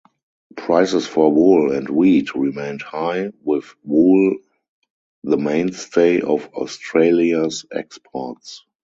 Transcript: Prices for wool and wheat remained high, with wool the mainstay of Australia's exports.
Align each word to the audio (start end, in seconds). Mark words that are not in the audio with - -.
Prices 0.57 1.05
for 1.05 1.31
wool 1.31 1.71
and 1.73 1.87
wheat 1.87 2.33
remained 2.33 2.81
high, 2.81 3.29
with 3.43 3.75
wool 3.83 4.35
the 5.23 5.37
mainstay 5.37 6.21
of 6.21 6.47
Australia's 6.55 7.67
exports. 7.71 8.63